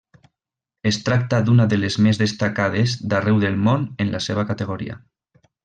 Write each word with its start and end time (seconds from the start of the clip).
Es 0.91 0.95
tracta 1.09 1.41
d'una 1.49 1.67
de 1.73 1.79
les 1.81 1.97
més 2.07 2.21
destacades 2.23 2.97
d'arreu 3.13 3.47
el 3.53 3.61
món 3.69 3.87
en 4.07 4.13
la 4.17 4.23
seva 4.31 4.47
categoria. 4.55 5.01